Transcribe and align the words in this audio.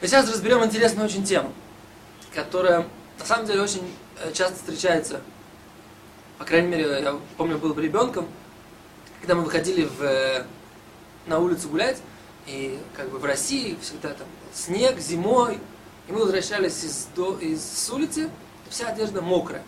Сейчас 0.00 0.30
разберем 0.30 0.64
интересную 0.64 1.06
очень 1.08 1.24
тему, 1.24 1.52
которая 2.32 2.86
на 3.18 3.24
самом 3.24 3.46
деле 3.46 3.62
очень 3.62 3.82
э, 4.20 4.32
часто 4.32 4.54
встречается. 4.54 5.20
По 6.38 6.44
крайней 6.44 6.68
мере, 6.68 6.84
я 7.02 7.18
помню, 7.36 7.58
был 7.58 7.76
ребенком, 7.76 8.28
когда 9.20 9.34
мы 9.34 9.42
выходили 9.42 9.86
в, 9.86 10.02
э, 10.02 10.44
на 11.26 11.40
улицу 11.40 11.68
гулять, 11.68 12.00
и 12.46 12.78
как 12.96 13.10
бы 13.10 13.18
в 13.18 13.24
России 13.24 13.76
всегда 13.82 14.10
там 14.10 14.28
снег 14.54 15.00
зимой, 15.00 15.58
и 16.06 16.12
мы 16.12 16.20
возвращались 16.20 16.84
из, 16.84 17.08
до, 17.16 17.36
из 17.36 17.60
с 17.60 17.90
улицы, 17.90 18.30
вся 18.70 18.90
одежда 18.90 19.20
мокрая. 19.20 19.64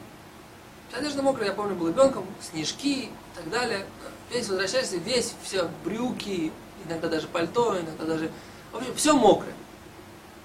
Вся 0.91 0.99
одежда 0.99 1.23
мокрая, 1.23 1.49
я 1.49 1.55
помню, 1.55 1.75
был 1.75 1.89
ребенком, 1.89 2.25
снежки 2.41 3.07
и 3.07 3.11
так 3.35 3.51
далее. 3.51 3.85
Весь 4.33 4.49
возвращаешься, 4.49 4.97
весь, 4.99 5.35
все 5.43 5.69
брюки, 5.85 6.53
иногда 6.87 7.09
даже 7.09 7.27
пальто, 7.27 7.81
иногда 7.81 8.05
даже... 8.05 8.31
В 8.71 8.77
общем, 8.77 8.95
все 8.95 9.17
мокрое. 9.17 9.55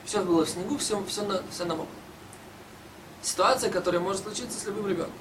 Все 0.05 0.22
было 0.22 0.45
в 0.45 0.50
снегу, 0.50 0.77
все, 0.77 1.04
все, 1.05 1.23
на, 1.23 1.41
все 1.50 1.66
намокло. 1.66 1.88
Ситуация, 3.22 3.72
которая 3.72 4.00
может 4.02 4.22
случиться 4.22 4.59
с 4.59 4.66
любым 4.66 4.88
ребенком. 4.88 5.14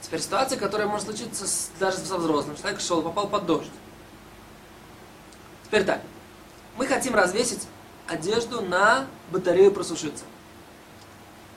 Теперь 0.00 0.20
ситуация, 0.20 0.58
которая 0.58 0.88
может 0.88 1.06
случиться 1.06 1.46
с, 1.46 1.70
даже 1.78 1.98
со 1.98 2.16
взрослым. 2.16 2.56
Человек 2.56 2.80
шел, 2.80 3.00
попал 3.02 3.28
под 3.28 3.46
дождь. 3.46 3.70
Теперь 5.64 5.84
так. 5.84 6.02
Мы 6.76 6.86
хотим 6.86 7.14
развесить 7.14 7.66
одежду 8.08 8.60
на 8.60 9.06
батарею 9.30 9.70
просушиться. 9.70 10.24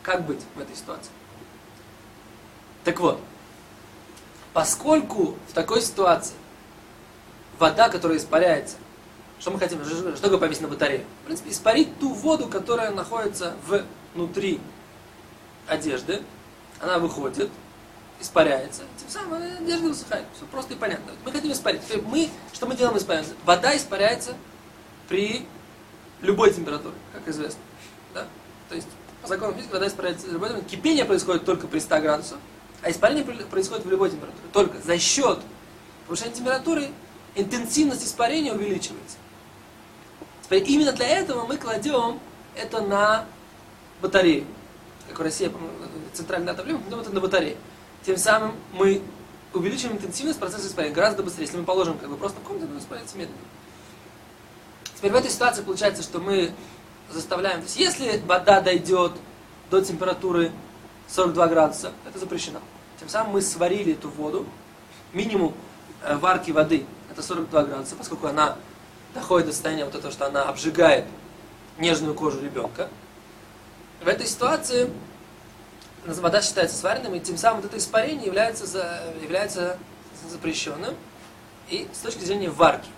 Как 0.03 0.25
быть 0.25 0.41
в 0.55 0.59
этой 0.59 0.75
ситуации? 0.75 1.11
Так 2.83 2.99
вот, 2.99 3.19
поскольку 4.53 5.37
в 5.47 5.53
такой 5.53 5.81
ситуации 5.81 6.33
вода, 7.57 7.89
которая 7.89 8.17
испаряется, 8.17 8.75
что 9.41 9.49
мы 9.49 9.57
хотим? 9.57 9.83
Что 9.83 10.21
такое 10.21 10.37
повесить 10.37 10.61
на 10.61 10.67
батарею? 10.67 11.03
В 11.23 11.25
принципе, 11.25 11.49
испарить 11.49 11.97
ту 11.99 12.13
воду, 12.13 12.47
которая 12.47 12.91
находится 12.91 13.55
внутри 14.13 14.59
одежды. 15.67 16.21
Она 16.79 16.99
выходит, 16.99 17.49
испаряется. 18.19 18.83
Тем 18.99 19.09
самым 19.09 19.41
одежда 19.41 19.87
высыхает. 19.87 20.25
Все 20.35 20.45
просто 20.45 20.75
и 20.75 20.77
понятно. 20.77 21.11
Мы 21.25 21.31
хотим 21.31 21.51
испарить. 21.51 21.81
Мы, 22.05 22.29
что 22.53 22.67
мы 22.67 22.75
делаем 22.75 22.95
испаряемся? 22.97 23.33
Вода 23.43 23.75
испаряется 23.75 24.35
при 25.09 25.47
любой 26.21 26.53
температуре, 26.53 26.95
как 27.11 27.27
известно. 27.27 27.61
Да? 28.13 28.27
То 28.69 28.75
есть, 28.75 28.87
по 29.23 29.27
закону 29.27 29.53
физики, 29.53 29.71
вода 29.71 29.87
испаряется 29.87 30.27
при 30.27 30.33
любой 30.33 30.49
температуре. 30.49 30.77
Кипение 30.77 31.05
происходит 31.05 31.45
только 31.45 31.65
при 31.65 31.79
100 31.79 31.99
градусах, 31.99 32.37
а 32.83 32.91
испарение 32.91 33.23
происходит 33.23 33.85
в 33.85 33.89
любой 33.89 34.11
температуре. 34.11 34.43
Только 34.53 34.79
за 34.81 34.99
счет 34.99 35.39
повышения 36.05 36.33
температуры 36.35 36.89
интенсивность 37.33 38.05
испарения 38.05 38.53
увеличивается. 38.53 39.17
Именно 40.57 40.91
для 40.91 41.07
этого 41.07 41.45
мы 41.45 41.57
кладем 41.57 42.19
это 42.55 42.81
на 42.81 43.25
батарею. 44.01 44.45
Как 45.07 45.19
в 45.19 45.21
России, 45.21 45.51
центральная 46.13 46.53
дата 46.53 46.67
мы 46.67 46.77
кладем 46.79 46.99
это 46.99 47.09
на 47.11 47.21
батарею. 47.21 47.57
Тем 48.05 48.17
самым 48.17 48.53
мы 48.73 49.01
увеличиваем 49.53 49.97
интенсивность 49.97 50.39
процесса 50.39 50.67
испарения 50.67 50.93
гораздо 50.93 51.23
быстрее. 51.23 51.45
Если 51.45 51.57
мы 51.57 51.63
положим 51.63 51.97
как 51.97 52.09
бы 52.09 52.17
просто 52.17 52.39
в 52.39 52.43
комнату, 52.43 52.71
он 52.71 52.79
испаряется 52.79 53.17
медленно. 53.17 53.37
Теперь 54.95 55.11
в 55.11 55.15
этой 55.15 55.31
ситуации 55.31 55.61
получается, 55.63 56.03
что 56.03 56.19
мы 56.19 56.51
заставляем, 57.09 57.57
то 57.57 57.63
есть 57.63 57.77
если 57.77 58.21
вода 58.25 58.61
дойдет 58.61 59.13
до 59.69 59.81
температуры 59.81 60.51
42 61.07 61.47
градуса, 61.47 61.91
это 62.07 62.19
запрещено. 62.19 62.59
Тем 62.99 63.09
самым 63.09 63.33
мы 63.33 63.41
сварили 63.41 63.93
эту 63.93 64.09
воду, 64.09 64.45
минимум 65.11 65.53
э, 66.03 66.15
варки 66.15 66.51
воды, 66.51 66.85
это 67.09 67.21
42 67.21 67.63
градуса, 67.63 67.95
поскольку 67.95 68.27
она 68.27 68.57
доходит 69.13 69.47
до 69.47 69.53
состояния 69.53 69.85
вот 69.85 69.95
этого, 69.95 70.11
что 70.11 70.25
она 70.25 70.43
обжигает 70.43 71.05
нежную 71.77 72.13
кожу 72.13 72.41
ребенка. 72.41 72.89
В 74.01 74.07
этой 74.07 74.25
ситуации 74.25 74.89
вода 76.05 76.41
считается 76.41 76.77
сваренным, 76.77 77.13
и 77.15 77.19
тем 77.19 77.37
самым 77.37 77.61
вот 77.61 77.69
это 77.69 77.77
испарение 77.77 78.25
является, 78.25 78.65
за, 78.65 79.03
является 79.21 79.77
запрещенным 80.29 80.95
и 81.69 81.87
с 81.93 81.99
точки 81.99 82.23
зрения 82.23 82.49
варки. 82.49 82.89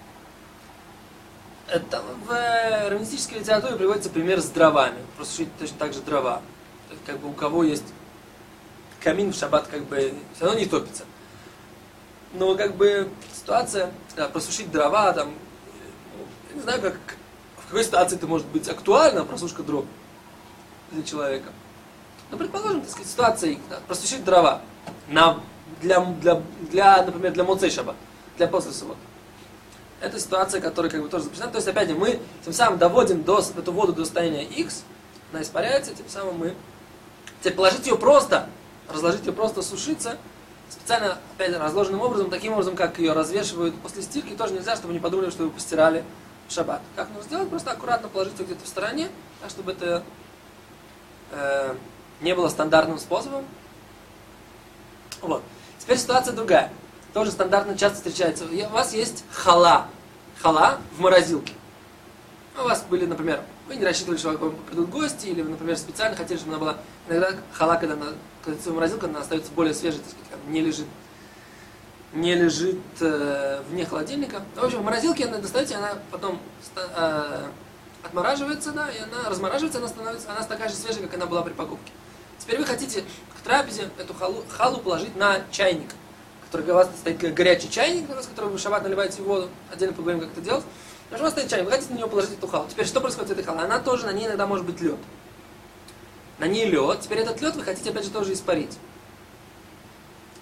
Это 1.68 2.01
в 2.25 2.90
романистической 2.90 3.40
литературе 3.40 3.75
приводится 3.78 4.09
пример 4.09 4.41
с 4.41 4.50
дровами. 4.50 5.00
Просто 5.16 5.45
точно 5.59 5.78
так 5.78 5.94
же 5.94 6.01
дрова. 6.01 6.41
То 6.88 6.94
есть, 6.94 7.06
как 7.06 7.19
бы 7.19 7.30
у 7.30 7.34
кого 7.34 7.63
есть 7.63 7.85
камин 9.00 9.31
в 9.31 9.35
шаббат, 9.35 9.68
как 9.68 9.84
бы 9.85 10.13
все 10.35 10.45
равно 10.45 10.59
не 10.59 10.66
топится. 10.66 11.03
Но 12.34 12.56
как 12.56 12.75
бы 12.75 13.09
ситуация, 13.34 13.91
да, 14.16 14.28
просушить 14.28 14.72
дрова, 14.72 15.13
там, 15.13 15.34
не 16.53 16.62
знаю, 16.62 16.81
как, 16.81 16.96
в 17.58 17.68
какой 17.68 17.84
ситуации 17.84 18.16
это 18.16 18.28
может 18.28 18.47
быть 18.47 18.68
актуально, 18.69 19.25
просушка 19.25 19.64
дров 19.64 19.86
для 20.91 21.03
человека. 21.03 21.52
Но 22.31 22.38
предположим, 22.38 22.81
так 22.81 22.90
сказать, 22.90 23.12
ситуация, 23.12 23.58
просушить 23.88 24.24
дрова 24.24 24.62
на, 25.08 25.40
для, 25.81 26.00
для, 26.00 26.42
для, 26.72 27.03
например, 27.03 27.34
для 27.34 27.44
Моцей 27.44 27.69
Шаба, 27.69 27.96
для 28.38 28.47
после 28.47 28.72
субботы. 28.72 29.00
Это 30.02 30.19
ситуация, 30.19 30.59
которая 30.59 30.92
как 30.92 31.02
бы 31.02 31.09
тоже 31.09 31.25
запрещена. 31.25 31.50
То 31.50 31.58
есть, 31.58 31.68
опять 31.68 31.90
же, 31.90 31.96
мы 31.96 32.19
тем 32.44 32.53
самым 32.53 32.78
доводим 32.78 33.24
до, 33.24 33.40
эту 33.40 33.72
воду 33.72 33.94
до 33.94 34.03
состояния 34.03 34.44
X, 34.44 34.84
она 35.31 35.42
испаряется, 35.42 35.94
тем 35.96 36.09
самым 36.09 36.38
мы... 36.38 36.56
Теперь 37.40 37.53
положить 37.56 37.86
ее 37.88 37.97
просто, 37.97 38.47
разложить 38.90 39.25
ее 39.25 39.34
просто 39.34 39.62
сушиться, 39.62 40.18
специально, 40.69 41.18
опять 41.36 41.52
же, 41.52 41.59
разложенным 41.59 42.02
образом, 42.02 42.30
таким 42.30 42.53
образом, 42.53 42.75
как 42.75 43.00
ее 43.00 43.13
развешивают 43.13 43.75
после 43.75 44.02
стирки, 44.02 44.36
тоже 44.36 44.53
нельзя, 44.53 44.75
чтобы 44.75 44.94
не 44.94 45.00
подумали, 45.00 45.30
что 45.30 45.44
вы 45.44 45.50
постирали 45.50 46.03
шаббат. 46.53 46.81
Как 46.96 47.09
нужно 47.09 47.24
сделать? 47.24 47.50
Просто 47.50 47.72
аккуратно 47.72 48.08
положить 48.08 48.38
ее 48.40 48.46
где-то 48.46 48.64
в 48.64 48.68
стороне, 48.68 49.09
так, 49.41 49.50
чтобы 49.50 49.72
это 49.72 50.03
э, 51.31 51.75
не 52.22 52.36
было 52.36 52.50
стандартным 52.50 53.00
способом. 53.00 53.46
Вот. 55.22 55.44
Теперь 55.80 55.97
ситуация 55.97 56.34
другая. 56.34 56.72
Тоже 57.13 57.31
стандартно 57.31 57.78
часто 57.78 57.97
встречается. 57.97 58.46
У 58.46 58.69
вас 58.69 58.94
есть 58.94 59.24
хала. 59.31 59.88
Хала 60.42 60.80
в 60.97 61.02
морозилке. 61.02 61.53
У 62.58 62.63
вас 62.63 62.84
были, 62.84 63.06
например, 63.06 63.42
вы 63.68 63.75
не 63.75 63.86
рассчитывали, 63.86 64.18
что 64.18 64.31
вам 64.31 64.56
придут 64.68 64.90
гости, 64.90 65.28
или 65.28 65.42
вы, 65.42 65.50
например, 65.50 65.78
специально 65.78 66.16
хотели, 66.16 66.38
чтобы 66.38 66.56
она 66.56 66.59
была... 66.59 66.78
Иногда 67.08 67.31
хала, 67.52 67.75
когда 67.75 67.94
она 67.94 68.08
кладется 68.44 68.72
в 68.72 68.75
морозилку, 68.75 69.06
она 69.06 69.19
остается 69.19 69.52
более 69.52 69.74
свежей, 69.74 70.00
так 70.00 70.09
сказать, 70.09 70.46
не 70.47 70.62
лежит 70.62 70.86
не 72.13 72.35
лежит 72.35 72.79
э, 73.01 73.62
вне 73.69 73.85
холодильника. 73.85 74.41
В 74.56 74.63
общем, 74.63 74.79
в 74.79 74.84
морозилке 74.84 75.25
она 75.25 75.40
достаете, 75.40 75.75
она 75.75 75.97
потом 76.12 76.40
э, 76.75 77.47
отмораживается, 78.03 78.72
да, 78.72 78.90
и 78.91 79.00
она 79.00 79.29
размораживается, 79.29 79.79
она 79.79 79.88
становится, 79.88 80.31
она 80.31 80.44
такая 80.44 80.69
же 80.69 80.75
свежая, 80.75 81.03
как 81.03 81.16
она 81.16 81.25
была 81.25 81.41
при 81.41 81.53
покупке. 81.53 81.91
Теперь 82.38 82.59
вы 82.59 82.66
хотите 82.66 83.01
к 83.01 83.41
трапезе 83.44 83.90
эту 83.97 84.13
халу, 84.13 84.44
халу 84.50 84.79
положить 84.79 85.16
на 85.16 85.41
чайник, 85.51 85.90
который 86.46 86.69
у 86.69 86.75
вас 86.75 86.90
стоит 87.00 87.34
горячий 87.34 87.69
чайник, 87.69 88.06
с 88.09 88.28
которого 88.28 88.51
вы 88.51 88.57
в 88.57 88.62
шаббат 88.62 88.84
наливаете 88.84 89.22
воду. 89.24 89.50
Отдельно 89.72 89.94
поговорим, 89.94 90.22
как 90.22 90.31
это 90.34 90.41
делать. 90.41 90.63
у 91.12 91.18
вас 91.18 91.31
стоит 91.31 91.50
чайник, 91.50 91.66
вы 91.66 91.72
хотите 91.72 91.94
на 91.94 91.97
него 91.97 92.09
положить 92.09 92.34
эту 92.34 92.47
халу. 92.47 92.68
Теперь 92.69 92.85
что 92.85 93.01
происходит 93.01 93.30
с 93.30 93.31
этой 93.31 93.44
халой? 93.44 93.63
Она 93.63 93.80
тоже, 93.80 94.06
на 94.06 94.13
ней 94.13 94.28
иногда 94.28 94.45
может 94.45 94.66
быть 94.66 94.80
лед. 94.81 95.00
На 96.38 96.45
ней 96.45 96.66
лед. 96.66 97.00
Теперь 97.01 97.19
этот 97.19 97.41
лед 97.41 97.56
вы 97.56 97.63
хотите 97.63 97.90
опять 97.90 98.03
же 98.03 98.12
тоже 98.12 98.34
испарить. 98.34 98.78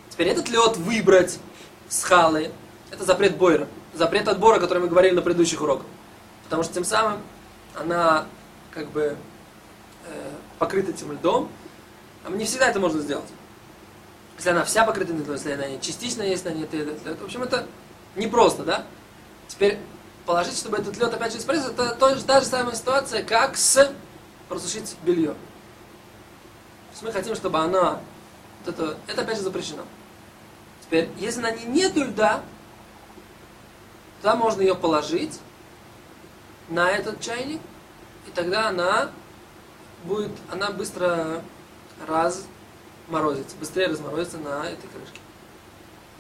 Теперь 0.09 0.28
этот 0.28 0.50
лед 0.50 0.76
выбрать 0.78 1.40
с 1.91 2.03
халы. 2.03 2.52
Это 2.90 3.03
запрет 3.03 3.38
бойра. 3.38 3.68
Запрет 3.94 4.28
отбора, 4.28 4.56
о 4.56 4.59
котором 4.59 4.84
мы 4.84 4.88
говорили 4.88 5.13
на 5.13 5.22
предыдущих 5.22 5.62
уроках. 5.62 5.85
Потому 6.46 6.63
что 6.63 6.74
тем 6.74 6.85
самым 6.85 7.19
она 7.75 8.25
как 8.72 8.90
бы 8.90 9.18
э, 10.06 10.31
покрыта 10.57 10.91
этим 10.91 11.12
льдом, 11.12 11.50
а 12.25 12.31
не 12.31 12.46
всегда 12.46 12.69
это 12.69 12.79
можно 12.79 13.02
сделать. 13.02 13.28
Если 14.38 14.49
она 14.49 14.64
вся 14.64 14.85
покрыта 14.85 15.11
льдом, 15.11 15.34
если 15.34 15.52
она 15.52 15.66
частично 15.82 16.23
есть 16.23 16.46
на 16.46 16.49
ней 16.49 16.64
этот 16.64 17.05
лед. 17.05 17.20
В 17.20 17.26
общем, 17.26 17.43
это 17.43 17.67
непросто, 18.16 18.64
да? 18.64 18.85
Теперь 19.49 19.78
положить, 20.26 20.58
чтобы 20.58 20.78
этот 20.78 20.97
лед 20.97 21.14
опять 21.14 21.34
же 21.34 21.40
испарился, 21.40 21.72
это 21.72 21.96
тоже 21.96 22.23
та 22.23 22.40
же 22.40 22.46
самая 22.46 22.76
ситуация, 22.76 23.23
как 23.23 23.58
с 23.58 23.94
просушить 24.47 24.96
белье. 25.03 25.32
То 25.32 25.35
есть 26.91 27.03
мы 27.03 27.11
хотим, 27.11 27.35
чтобы 27.35 27.59
она, 27.59 27.99
вот 28.64 28.73
это, 28.73 28.97
это 29.08 29.22
опять 29.22 29.37
же 29.37 29.44
запрещено. 29.44 29.84
Теперь, 30.91 31.08
если 31.20 31.40
на 31.40 31.52
ней 31.52 31.64
нет 31.67 31.96
льда, 31.96 32.41
тогда 34.22 34.35
можно 34.35 34.59
ее 34.59 34.76
положить 34.76 35.40
на 36.67 36.91
этот 36.91 37.22
чайник, 37.22 37.61
и 38.28 38.32
тогда 38.32 38.67
она 38.67 39.09
будет, 40.03 40.32
она 40.52 40.70
быстро 40.72 41.43
разморозится, 42.05 43.55
быстрее 43.58 43.88
разморозится 43.88 44.38
на 44.40 44.66
этой 44.66 44.90
крышке. 44.90 45.22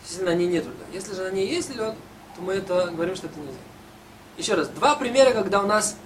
Если 0.07 0.23
на 0.23 0.33
ней 0.35 0.47
нет 0.47 0.63
льда. 0.63 0.85
Если 0.93 1.15
же 1.15 1.23
на 1.23 1.31
ней 1.31 1.49
есть 1.49 1.75
лед, 1.75 1.93
то 2.37 2.41
мы 2.41 2.53
это 2.53 2.91
говорим, 2.93 3.17
что 3.17 3.27
это 3.27 3.37
нельзя. 3.39 3.59
Еще 4.37 4.53
раз, 4.53 4.69
два 4.69 4.95
примера, 4.95 5.33
когда 5.33 5.61
у 5.61 5.67
нас 5.67 5.97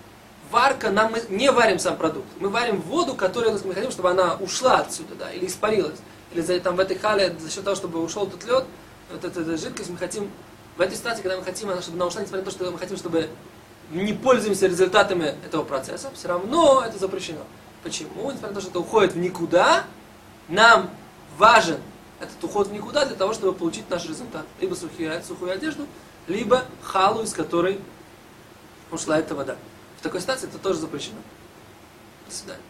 варка, 0.49 0.89
нам 0.89 1.11
мы 1.11 1.21
не 1.29 1.51
варим 1.51 1.77
сам 1.77 1.97
продукт. 1.97 2.25
Мы 2.39 2.49
варим 2.49 2.81
воду, 2.81 3.13
которую 3.13 3.59
мы 3.63 3.75
хотим, 3.75 3.91
чтобы 3.91 4.09
она 4.09 4.37
ушла 4.37 4.77
отсюда, 4.77 5.13
да, 5.13 5.31
или 5.31 5.45
испарилась. 5.45 5.99
Или 6.31 6.41
за, 6.41 6.59
там, 6.59 6.75
в 6.75 6.79
этой 6.79 6.97
хале, 6.97 7.35
за 7.39 7.49
счет 7.49 7.63
того, 7.63 7.75
чтобы 7.75 8.03
ушел 8.03 8.27
этот 8.27 8.43
лед, 8.45 8.65
вот 9.11 9.23
эта, 9.23 9.41
эта 9.41 9.57
жидкость, 9.57 9.89
мы 9.89 9.97
хотим, 9.97 10.29
в 10.77 10.81
этой 10.81 10.97
ситуации, 10.97 11.21
когда 11.21 11.37
мы 11.37 11.43
хотим, 11.43 11.69
чтобы 11.81 11.97
она 11.97 12.05
ушла, 12.07 12.21
несмотря 12.21 12.39
на 12.43 12.45
то, 12.45 12.51
что 12.51 12.71
мы 12.71 12.77
хотим, 12.77 12.97
чтобы 12.97 13.29
не 13.91 14.13
пользуемся 14.13 14.67
результатами 14.67 15.35
этого 15.45 15.63
процесса, 15.63 16.09
все 16.13 16.27
равно 16.27 16.83
это 16.85 16.97
запрещено. 16.97 17.41
Почему? 17.83 18.31
Несмотря 18.31 18.49
на 18.49 18.55
то, 18.55 18.61
что 18.61 18.69
это 18.71 18.79
уходит 18.79 19.13
в 19.13 19.17
никуда, 19.17 19.85
нам 20.49 20.89
важен 21.37 21.77
этот 22.19 22.43
уход 22.43 22.67
в 22.67 22.73
никуда 22.73 23.05
для 23.05 23.15
того, 23.15 23.33
чтобы 23.33 23.53
получить 23.53 23.89
наш 23.89 24.05
результат. 24.07 24.45
Либо 24.59 24.73
сухие, 24.73 25.21
сухую 25.23 25.51
одежду, 25.51 25.85
либо 26.27 26.65
халу, 26.81 27.23
из 27.23 27.33
которой 27.33 27.79
ушла 28.91 29.19
эта 29.19 29.35
вода. 29.35 29.55
В 29.99 30.01
такой 30.01 30.21
ситуации 30.21 30.47
это 30.47 30.57
тоже 30.57 30.79
запрещено. 30.79 31.17
До 32.27 32.33
свидания. 32.33 32.61